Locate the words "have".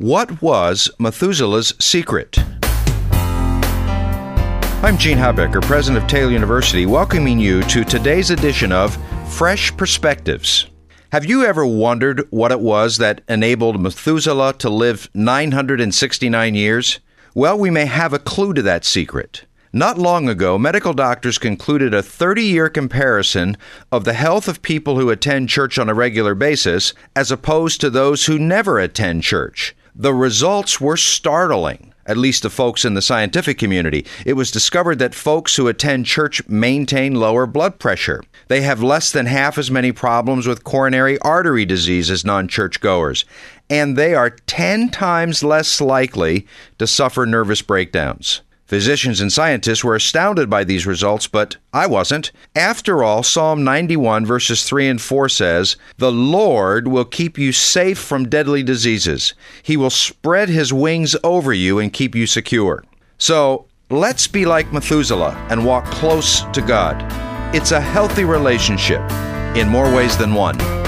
11.12-11.26, 17.84-18.14, 38.62-38.82